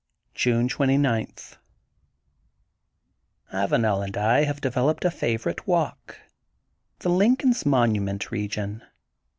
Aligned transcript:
June 0.33 0.67
29:— 0.67 1.31
^Avanel 3.53 4.03
and 4.03 4.17
I 4.17 4.45
have 4.45 4.59
developed 4.59 5.05
a 5.05 5.11
favorite 5.11 5.67
walk: 5.67 6.17
the 7.01 7.09
Lincoln 7.09 7.51
*s 7.51 7.67
monument 7.67 8.31
re 8.31 8.47
gion. 8.49 8.81